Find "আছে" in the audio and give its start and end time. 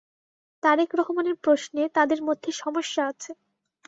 3.11-3.31